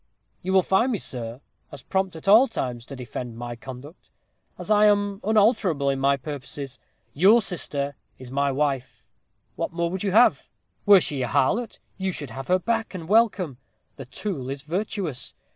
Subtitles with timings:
[0.41, 1.41] "You will find me, sir,
[1.71, 4.09] as prompt at all times to defend my conduct,
[4.57, 6.79] as I am unalterable in my purposes.
[7.13, 9.03] Your sister is my wife.
[9.55, 10.49] What more would you have?
[10.87, 13.59] Were she a harlot, you should have her back and welcome.
[13.97, 15.35] The tool is virtuous.